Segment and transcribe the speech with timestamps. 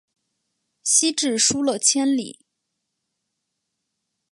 [0.81, 2.39] 西至疏勒千里。